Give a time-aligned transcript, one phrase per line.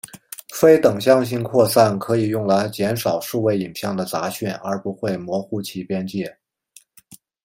[0.55, 6.39] 非等向性扩散可以用来减少数位影像的杂讯而不会模糊其边界。